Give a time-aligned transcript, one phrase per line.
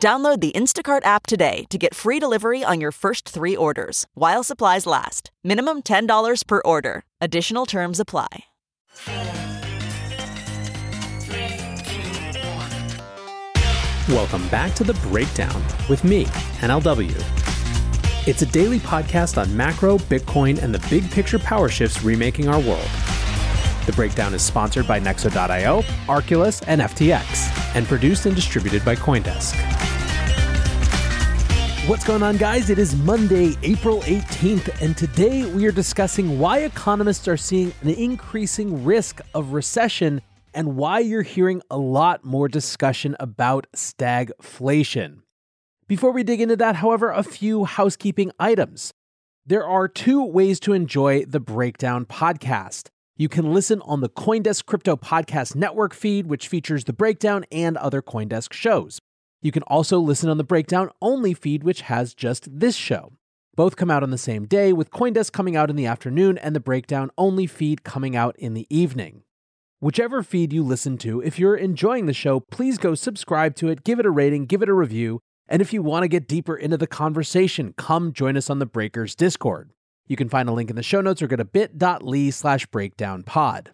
[0.00, 4.44] Download the Instacart app today to get free delivery on your first three orders while
[4.44, 5.32] supplies last.
[5.42, 7.02] Minimum $10 per order.
[7.20, 8.28] Additional terms apply.
[14.08, 16.26] Welcome back to The Breakdown with me,
[16.60, 17.12] NLW.
[18.28, 22.60] It's a daily podcast on macro, Bitcoin, and the big picture power shifts remaking our
[22.60, 22.88] world.
[23.86, 29.87] The Breakdown is sponsored by Nexo.io, Arculus, and FTX, and produced and distributed by Coindesk.
[31.88, 32.68] What's going on, guys?
[32.68, 37.88] It is Monday, April 18th, and today we are discussing why economists are seeing an
[37.88, 40.20] increasing risk of recession
[40.52, 45.20] and why you're hearing a lot more discussion about stagflation.
[45.86, 48.92] Before we dig into that, however, a few housekeeping items.
[49.46, 52.88] There are two ways to enjoy the Breakdown podcast.
[53.16, 57.78] You can listen on the Coindesk Crypto Podcast Network feed, which features the Breakdown and
[57.78, 59.00] other Coindesk shows.
[59.40, 63.12] You can also listen on the Breakdown only feed, which has just this show.
[63.54, 66.54] Both come out on the same day, with Coindesk coming out in the afternoon and
[66.54, 69.22] the Breakdown only feed coming out in the evening.
[69.80, 73.84] Whichever feed you listen to, if you're enjoying the show, please go subscribe to it,
[73.84, 76.56] give it a rating, give it a review, and if you want to get deeper
[76.56, 79.70] into the conversation, come join us on the Breakers Discord.
[80.08, 83.68] You can find a link in the show notes or go to bit.ly slash breakdownpod.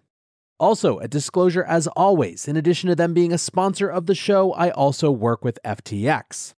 [0.57, 4.53] Also, a disclosure as always, in addition to them being a sponsor of the show,
[4.53, 6.53] I also work with FTX.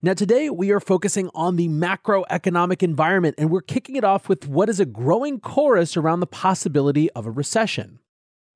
[0.00, 4.46] Now, today we are focusing on the macroeconomic environment, and we're kicking it off with
[4.46, 7.98] what is a growing chorus around the possibility of a recession.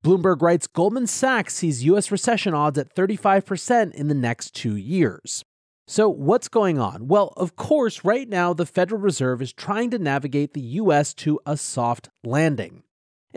[0.05, 5.43] Bloomberg writes Goldman Sachs sees US recession odds at 35% in the next two years.
[5.85, 7.09] So, what's going on?
[7.09, 11.39] Well, of course, right now the Federal Reserve is trying to navigate the US to
[11.45, 12.83] a soft landing.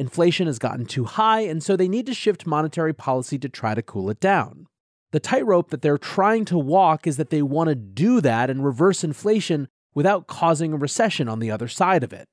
[0.00, 3.74] Inflation has gotten too high, and so they need to shift monetary policy to try
[3.74, 4.66] to cool it down.
[5.12, 8.64] The tightrope that they're trying to walk is that they want to do that and
[8.64, 12.24] reverse inflation without causing a recession on the other side of it.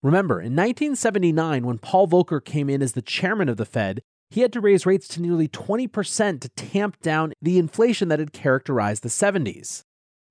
[0.00, 4.00] Remember, in 1979, when Paul Volcker came in as the chairman of the Fed,
[4.30, 8.32] he had to raise rates to nearly 20% to tamp down the inflation that had
[8.32, 9.82] characterized the 70s.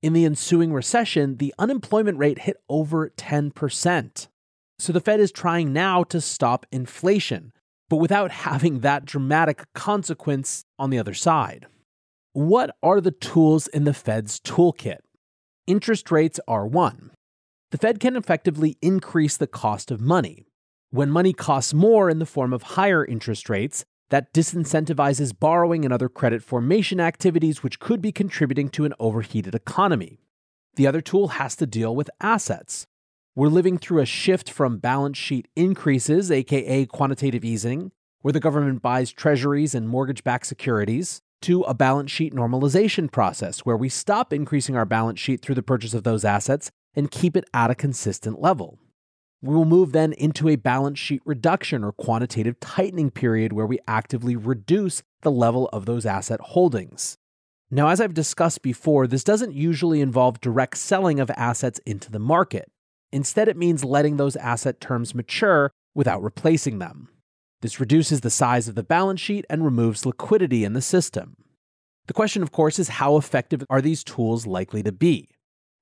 [0.01, 4.27] In the ensuing recession, the unemployment rate hit over 10%.
[4.79, 7.51] So the Fed is trying now to stop inflation,
[7.89, 11.67] but without having that dramatic consequence on the other side.
[12.33, 14.99] What are the tools in the Fed's toolkit?
[15.65, 17.11] Interest rates are one.
[17.71, 20.45] The Fed can effectively increase the cost of money.
[20.91, 25.93] When money costs more in the form of higher interest rates, that disincentivizes borrowing and
[25.93, 30.19] other credit formation activities, which could be contributing to an overheated economy.
[30.75, 32.87] The other tool has to deal with assets.
[33.37, 38.81] We're living through a shift from balance sheet increases, aka quantitative easing, where the government
[38.81, 44.33] buys treasuries and mortgage backed securities, to a balance sheet normalization process, where we stop
[44.33, 47.75] increasing our balance sheet through the purchase of those assets and keep it at a
[47.75, 48.79] consistent level.
[49.43, 53.77] We will move then into a balance sheet reduction or quantitative tightening period where we
[53.87, 57.19] actively reduce the level of those asset holdings.
[57.69, 62.17] Now, as I've discussed before, this doesn't usually involve direct selling of assets into the
[62.17, 62.71] market.
[63.11, 67.09] Instead, it means letting those asset terms mature without replacing them.
[67.61, 71.35] This reduces the size of the balance sheet and removes liquidity in the system.
[72.07, 75.29] The question, of course, is how effective are these tools likely to be?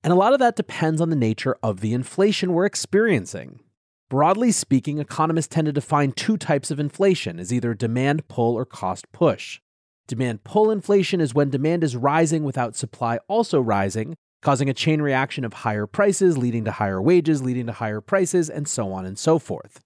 [0.02, 3.60] And a lot of that depends on the nature of the inflation we're experiencing.
[4.08, 8.64] Broadly speaking, economists tend to define two types of inflation as either demand pull or
[8.64, 9.60] cost push.
[10.06, 15.02] Demand pull inflation is when demand is rising without supply also rising, causing a chain
[15.02, 19.04] reaction of higher prices, leading to higher wages, leading to higher prices, and so on
[19.04, 19.80] and so forth.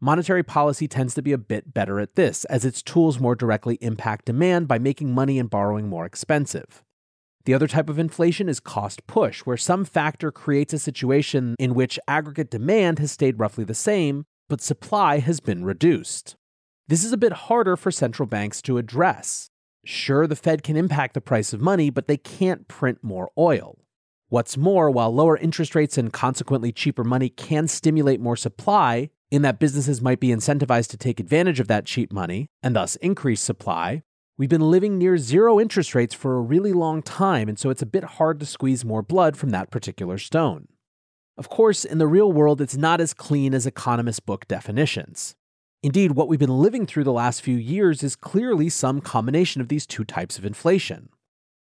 [0.00, 3.78] Monetary policy tends to be a bit better at this, as its tools more directly
[3.80, 6.82] impact demand by making money and borrowing more expensive.
[7.44, 11.74] The other type of inflation is cost push, where some factor creates a situation in
[11.74, 16.36] which aggregate demand has stayed roughly the same, but supply has been reduced.
[16.88, 19.50] This is a bit harder for central banks to address.
[19.84, 23.78] Sure, the Fed can impact the price of money, but they can't print more oil.
[24.32, 29.42] What's more, while lower interest rates and consequently cheaper money can stimulate more supply, in
[29.42, 33.42] that businesses might be incentivized to take advantage of that cheap money and thus increase
[33.42, 34.02] supply,
[34.38, 37.82] We've been living near zero interest rates for a really long time, and so it's
[37.82, 40.68] a bit hard to squeeze more blood from that particular stone.
[41.36, 45.36] Of course, in the real world, it's not as clean as economist book definitions.
[45.82, 49.68] Indeed, what we've been living through the last few years is clearly some combination of
[49.68, 51.10] these two types of inflation.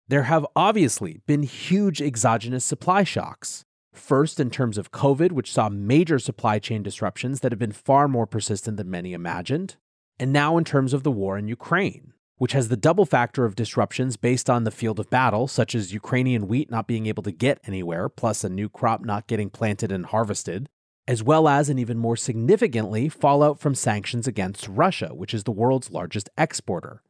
[0.08, 3.64] There have obviously been huge exogenous supply shocks.
[3.94, 8.08] First, in terms of COVID, which saw major supply chain disruptions that have been far
[8.08, 9.76] more persistent than many imagined,
[10.19, 12.12] and now in terms of the war in Ukraine
[12.43, 15.94] which has the double factor of disruptions based on the field of battle, such as
[15.94, 19.93] Ukrainian wheat not being able to get anywhere, plus a new crop not getting planted
[19.93, 20.69] and harvested,
[21.06, 25.52] as well as, and even more significantly, fallout from sanctions against Russia, which is the
[25.52, 27.05] world's largest exporter.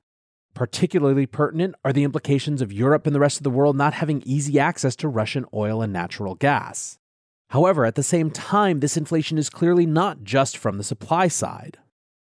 [0.54, 4.22] Particularly pertinent are the implications of Europe and the rest of the world not having
[4.26, 6.98] easy access to Russian oil and natural gas.
[7.50, 11.78] However, at the same time, this inflation is clearly not just from the supply side.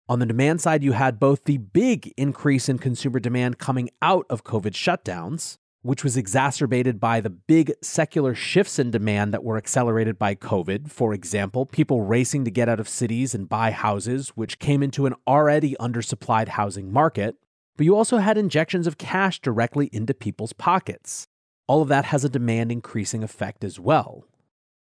[0.07, 4.25] On the demand side, you had both the big increase in consumer demand coming out
[4.29, 9.57] of COVID shutdowns, which was exacerbated by the big secular shifts in demand that were
[9.57, 10.91] accelerated by COVID.
[10.91, 15.05] For example, people racing to get out of cities and buy houses, which came into
[15.05, 17.37] an already undersupplied housing market.
[17.81, 21.25] But you also had injections of cash directly into people's pockets.
[21.65, 24.23] All of that has a demand increasing effect as well.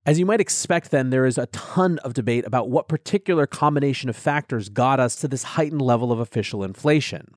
[0.05, 4.11] As you might expect, then, there is a ton of debate about what particular combination
[4.11, 7.29] of factors got us to this heightened level of official inflation.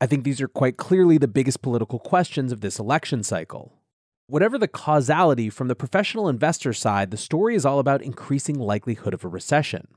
[0.00, 3.72] I think these are quite clearly the biggest political questions of this election cycle.
[4.28, 9.14] Whatever the causality from the professional investor side, the story is all about increasing likelihood
[9.14, 9.88] of a recession.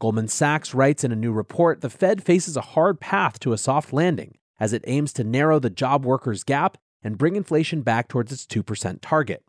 [0.00, 3.58] Goldman Sachs writes in a new report the Fed faces a hard path to a
[3.58, 8.08] soft landing as it aims to narrow the job workers gap and bring inflation back
[8.08, 9.44] towards its 2% target.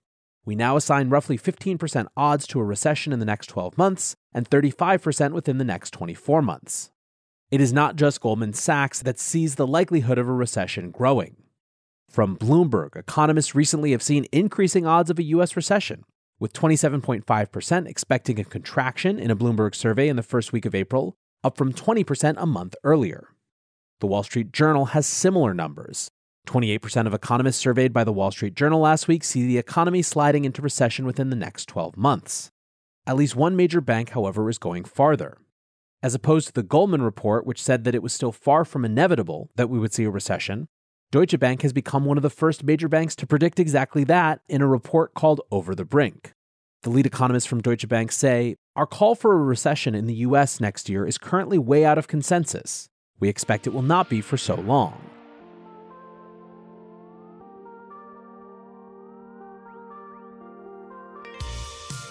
[0.45, 4.49] We now assign roughly 15% odds to a recession in the next 12 months and
[4.49, 6.91] 35% within the next 24 months.
[7.49, 11.35] It is not just Goldman Sachs that sees the likelihood of a recession growing.
[12.09, 15.55] From Bloomberg, economists recently have seen increasing odds of a U.S.
[15.55, 16.05] recession,
[16.39, 21.15] with 27.5% expecting a contraction in a Bloomberg survey in the first week of April,
[21.43, 23.29] up from 20% a month earlier.
[23.99, 26.09] The Wall Street Journal has similar numbers,
[26.45, 30.45] 28% of economists surveyed by the Wall Street Journal last week see the economy sliding
[30.45, 32.51] into recession within the next 12 months.
[33.07, 35.37] At least one major bank, however, is going farther.
[36.01, 39.49] As opposed to the Goldman report, which said that it was still far from inevitable
[39.55, 40.67] that we would see a recession,
[41.15, 44.61] Deutsche Bank has become one of the first major banks to predict exactly that in
[44.61, 46.33] a report called Over the Brink.
[46.83, 50.59] The lead economists from Deutsche Bank say Our call for a recession in the US
[50.59, 52.89] next year is currently way out of consensus.
[53.21, 55.01] We expect it will not be for so long.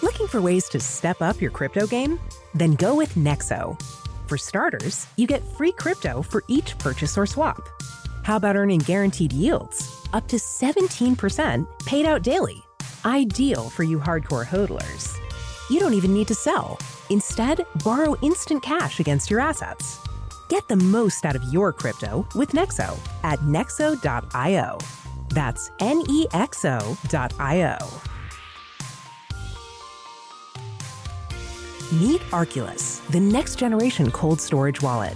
[0.01, 2.19] Looking for ways to step up your crypto game?
[2.55, 3.79] Then go with Nexo.
[4.27, 7.69] For starters, you get free crypto for each purchase or swap.
[8.25, 10.01] How about earning guaranteed yields?
[10.11, 12.57] Up to 17% paid out daily.
[13.05, 15.15] Ideal for you hardcore hodlers.
[15.69, 16.79] You don't even need to sell.
[17.11, 19.99] Instead, borrow instant cash against your assets.
[20.49, 24.79] Get the most out of your crypto with Nexo at nexo.io.
[25.29, 27.77] That's N E X O.io.
[31.93, 35.15] Meet Arculus, the next generation cold storage wallet.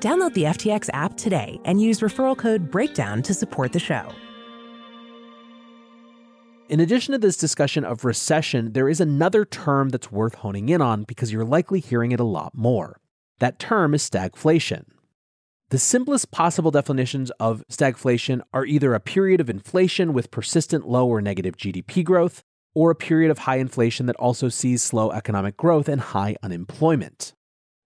[0.00, 4.08] Download the FTX app today and use referral code BREAKDOWN to support the show.
[6.68, 10.80] In addition to this discussion of recession, there is another term that's worth honing in
[10.80, 13.00] on because you're likely hearing it a lot more.
[13.38, 14.84] That term is stagflation.
[15.70, 21.06] The simplest possible definitions of stagflation are either a period of inflation with persistent low
[21.06, 22.42] or negative GDP growth,
[22.74, 27.34] or a period of high inflation that also sees slow economic growth and high unemployment.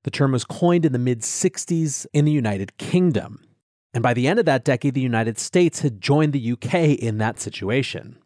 [0.05, 3.45] The term was coined in the mid 60s in the United Kingdom.
[3.93, 7.19] And by the end of that decade, the United States had joined the UK in
[7.19, 8.19] that situation.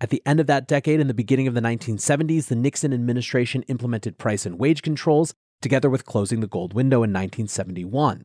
[0.00, 3.62] At the end of that decade and the beginning of the 1970s, the Nixon administration
[3.64, 8.24] implemented price and wage controls, together with closing the gold window in 1971.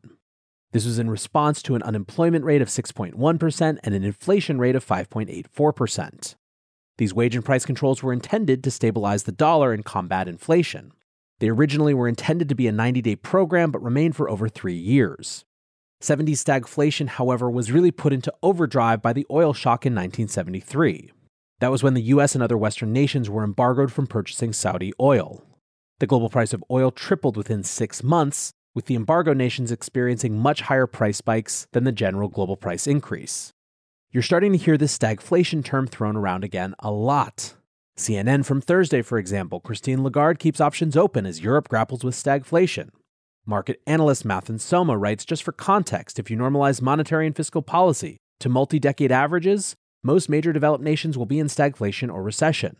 [0.70, 4.86] This was in response to an unemployment rate of 6.1% and an inflation rate of
[4.86, 6.34] 5.84%.
[6.98, 10.92] These wage and price controls were intended to stabilize the dollar and combat inflation.
[11.40, 14.74] They originally were intended to be a 90 day program, but remained for over three
[14.76, 15.44] years.
[16.02, 21.10] 70s stagflation, however, was really put into overdrive by the oil shock in 1973.
[21.60, 25.42] That was when the US and other Western nations were embargoed from purchasing Saudi oil.
[26.00, 30.62] The global price of oil tripled within six months, with the embargo nations experiencing much
[30.62, 33.52] higher price spikes than the general global price increase.
[34.10, 37.54] You're starting to hear this stagflation term thrown around again a lot.
[37.96, 42.88] CNN from Thursday, for example, Christine Lagarde keeps options open as Europe grapples with stagflation.
[43.46, 48.16] Market analyst Mathen Soma writes just for context, if you normalize monetary and fiscal policy
[48.40, 52.76] to multi decade averages, most major developed nations will be in stagflation or recession.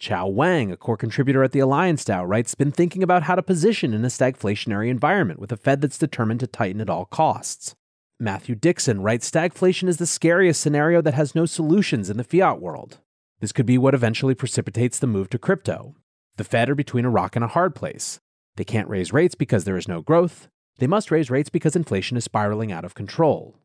[0.00, 3.42] Qiao Wang, a core contributor at the Alliance DAO, writes, been thinking about how to
[3.42, 7.74] position in a stagflationary environment with a Fed that's determined to tighten at all costs.
[8.20, 12.60] Matthew Dixon writes, stagflation is the scariest scenario that has no solutions in the fiat
[12.60, 12.98] world.
[13.44, 15.94] This could be what eventually precipitates the move to crypto.
[16.38, 18.18] The Fed are between a rock and a hard place.
[18.56, 20.48] They can't raise rates because there is no growth.
[20.78, 23.58] They must raise rates because inflation is spiraling out of control.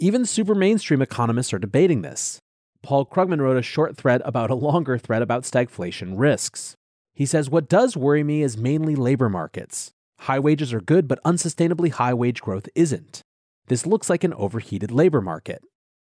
[0.00, 2.40] Even super mainstream economists are debating this.
[2.82, 6.74] Paul Krugman wrote a short thread about a longer thread about stagflation risks.
[7.14, 9.92] He says, What does worry me is mainly labor markets.
[10.22, 13.22] High wages are good, but unsustainably high wage growth isn't.
[13.68, 15.62] This looks like an overheated labor market.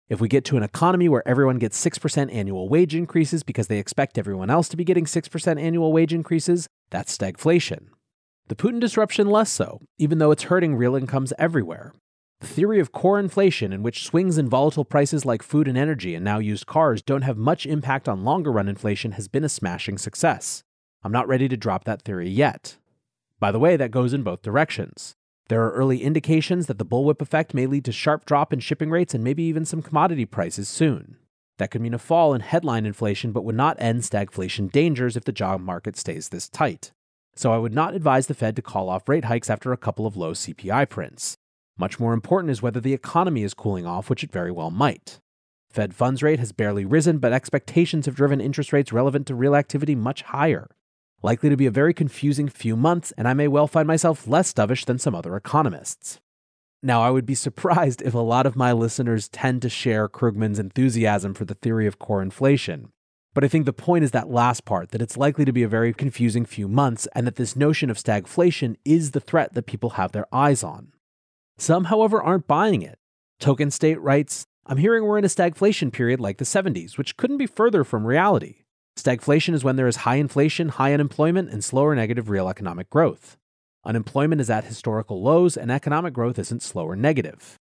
[0.08, 3.78] If we get to an economy where everyone gets 6% annual wage increases because they
[3.78, 7.88] expect everyone else to be getting 6% annual wage increases, that's stagflation.
[8.46, 11.92] The Putin disruption less so, even though it's hurting real incomes everywhere.
[12.40, 16.14] The theory of core inflation, in which swings in volatile prices like food and energy
[16.14, 19.48] and now used cars don't have much impact on longer run inflation, has been a
[19.50, 20.62] smashing success.
[21.02, 22.78] I'm not ready to drop that theory yet.
[23.38, 25.16] By the way, that goes in both directions.
[25.48, 28.90] There are early indications that the bullwhip effect may lead to sharp drop in shipping
[28.90, 31.16] rates and maybe even some commodity prices soon.
[31.56, 35.24] That could mean a fall in headline inflation but would not end stagflation dangers if
[35.24, 36.92] the job market stays this tight.
[37.34, 40.06] So I would not advise the Fed to call off rate hikes after a couple
[40.06, 41.36] of low CPI prints.
[41.78, 45.18] Much more important is whether the economy is cooling off, which it very well might.
[45.70, 49.54] Fed funds rate has barely risen, but expectations have driven interest rates relevant to real
[49.54, 50.68] activity much higher.
[51.22, 54.52] Likely to be a very confusing few months, and I may well find myself less
[54.52, 56.20] dovish than some other economists.
[56.80, 60.60] Now, I would be surprised if a lot of my listeners tend to share Krugman's
[60.60, 62.92] enthusiasm for the theory of core inflation.
[63.34, 65.68] But I think the point is that last part that it's likely to be a
[65.68, 69.90] very confusing few months, and that this notion of stagflation is the threat that people
[69.90, 70.92] have their eyes on.
[71.56, 72.98] Some, however, aren't buying it.
[73.40, 77.38] Token State writes, I'm hearing we're in a stagflation period like the 70s, which couldn't
[77.38, 78.62] be further from reality.
[78.98, 83.36] Stagflation is when there is high inflation, high unemployment, and slower negative real economic growth.
[83.84, 87.56] Unemployment is at historical lows, and economic growth isn't slow or negative.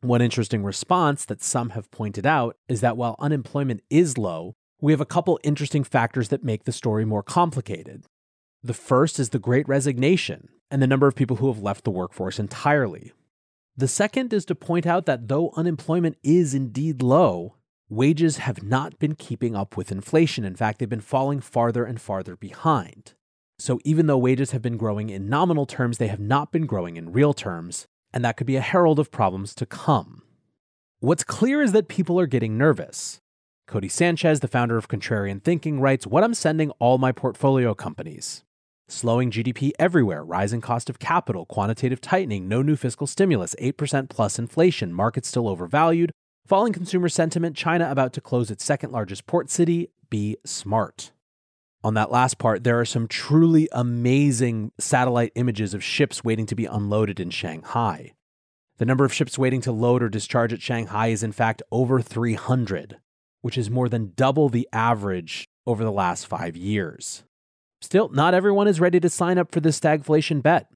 [0.00, 4.90] One interesting response that some have pointed out is that while unemployment is low, we
[4.92, 8.06] have a couple interesting factors that make the story more complicated.
[8.60, 11.92] The first is the great resignation and the number of people who have left the
[11.92, 13.12] workforce entirely,
[13.80, 17.56] the second is to point out that though unemployment is indeed low,
[17.90, 20.44] wages have not been keeping up with inflation.
[20.44, 23.14] In fact, they've been falling farther and farther behind.
[23.58, 26.96] So even though wages have been growing in nominal terms, they have not been growing
[26.96, 30.22] in real terms, and that could be a herald of problems to come.
[31.00, 33.20] What's clear is that people are getting nervous.
[33.68, 38.44] Codie Sanchez, the founder of Contrarian Thinking, writes What I'm sending all my portfolio companies
[38.90, 44.36] Slowing GDP everywhere, rising cost of capital, quantitative tightening, no new fiscal stimulus, 8% plus
[44.36, 46.10] inflation, markets still overvalued,
[46.50, 49.88] falling consumer sentiment, China about to close its second largest port city.
[50.10, 51.12] Be smart.
[51.84, 56.56] On that last part, there are some truly amazing satellite images of ships waiting to
[56.56, 58.14] be unloaded in Shanghai.
[58.78, 62.00] The number of ships waiting to load or discharge at Shanghai is, in fact, over
[62.00, 62.98] 300,
[63.42, 67.22] which is more than double the average over the last five years.
[67.80, 70.66] Still, not everyone is ready to sign up for this stagflation bet.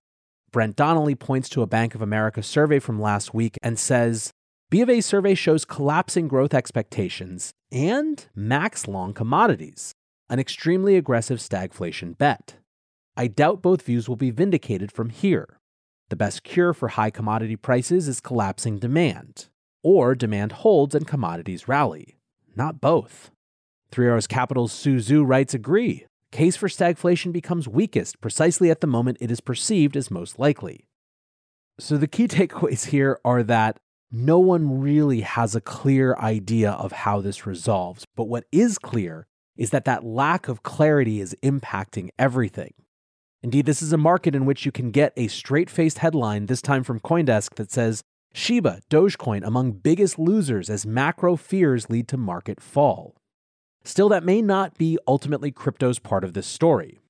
[0.52, 4.32] Brent Donnelly points to a Bank of America survey from last week and says,
[4.74, 9.94] BofA survey shows collapsing growth expectations and max long commodities,
[10.28, 12.56] an extremely aggressive stagflation bet.
[13.16, 15.60] I doubt both views will be vindicated from here.
[16.08, 19.46] The best cure for high commodity prices is collapsing demand,
[19.84, 22.16] or demand holds and commodities rally.
[22.56, 23.30] Not both.
[23.92, 26.04] Three Arrows Capital's Su Zhu writes agree.
[26.32, 30.88] Case for stagflation becomes weakest precisely at the moment it is perceived as most likely.
[31.78, 33.78] So the key takeaways here are that
[34.14, 39.26] no one really has a clear idea of how this resolves, but what is clear
[39.56, 42.74] is that that lack of clarity is impacting everything.
[43.42, 46.62] Indeed, this is a market in which you can get a straight faced headline, this
[46.62, 48.02] time from Coindesk, that says
[48.32, 53.16] Shiba, Dogecoin among biggest losers as macro fears lead to market fall.
[53.84, 57.00] Still, that may not be ultimately crypto's part of this story.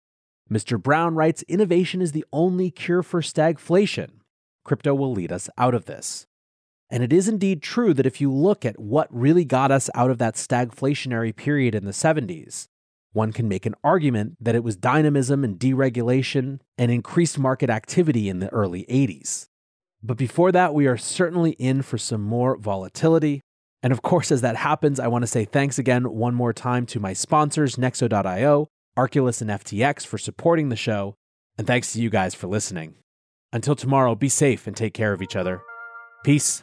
[0.50, 0.82] Mr.
[0.82, 4.20] Brown writes innovation is the only cure for stagflation.
[4.64, 6.26] Crypto will lead us out of this.
[6.94, 10.12] And it is indeed true that if you look at what really got us out
[10.12, 12.68] of that stagflationary period in the 70s,
[13.12, 18.28] one can make an argument that it was dynamism and deregulation and increased market activity
[18.28, 19.48] in the early 80s.
[20.04, 23.40] But before that, we are certainly in for some more volatility.
[23.82, 26.86] And of course, as that happens, I want to say thanks again one more time
[26.86, 31.16] to my sponsors, Nexo.io, Arculus, and FTX for supporting the show.
[31.58, 32.94] And thanks to you guys for listening.
[33.52, 35.60] Until tomorrow, be safe and take care of each other.
[36.22, 36.62] Peace.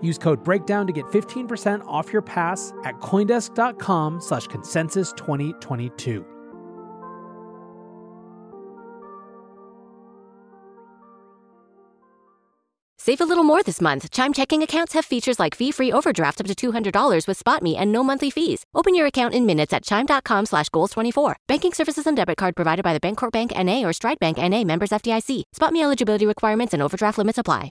[0.00, 6.24] Use code BREAKDOWN to get 15% off your pass at Coindesk.com slash consensus 2022.
[13.00, 14.10] Save a little more this month.
[14.10, 18.04] Chime checking accounts have features like fee-free overdraft up to $200 with SpotMe and no
[18.04, 18.66] monthly fees.
[18.74, 21.36] Open your account in minutes at chime.com slash goals24.
[21.46, 23.82] Banking services and debit card provided by the Bancorp Bank N.A.
[23.82, 24.62] or Stride Bank N.A.
[24.62, 25.44] members FDIC.
[25.56, 27.70] SpotMe eligibility requirements and overdraft limits apply.